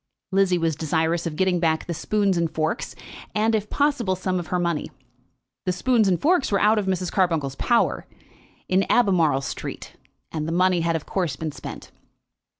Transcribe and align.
Lizzie 0.31 0.57
was 0.57 0.75
desirous 0.75 1.27
of 1.27 1.35
getting 1.35 1.59
back 1.59 1.85
the 1.85 1.93
spoons 1.93 2.35
and 2.35 2.49
forks, 2.49 2.95
and, 3.35 3.53
if 3.53 3.69
possible, 3.69 4.15
some 4.15 4.39
of 4.39 4.47
her 4.47 4.57
money. 4.57 4.89
The 5.67 5.71
spoons 5.71 6.07
and 6.07 6.19
forks 6.19 6.51
were 6.51 6.59
out 6.59 6.79
of 6.79 6.87
Mrs. 6.87 7.11
Carbuncle's 7.11 7.53
power, 7.53 8.07
in 8.67 8.83
Albemarle 8.89 9.41
Street; 9.41 9.95
and 10.31 10.47
the 10.47 10.51
money 10.53 10.81
had 10.81 10.95
of 10.95 11.05
course 11.05 11.35
been 11.35 11.51
spent. 11.51 11.91